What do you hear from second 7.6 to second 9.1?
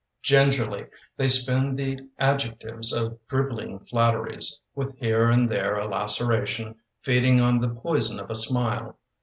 the poison of a smile.